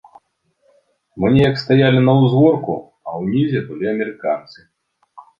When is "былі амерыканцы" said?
3.67-4.59